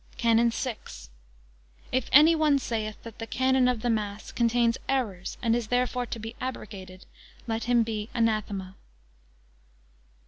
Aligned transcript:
CANON 0.17 0.49
VI. 0.49 0.77
If 1.91 2.09
any 2.11 2.33
one 2.33 2.57
saith, 2.57 3.03
that 3.03 3.19
the 3.19 3.27
canon 3.27 3.67
of 3.67 3.83
the 3.83 3.89
mass 3.91 4.31
contains 4.31 4.79
errors, 4.89 5.37
and 5.43 5.55
is 5.55 5.67
therefore 5.67 6.07
to 6.07 6.17
be 6.17 6.35
abrogated; 6.41 7.05
let 7.45 7.65
him 7.65 7.83
be 7.83 8.09
anathema. 8.11 8.77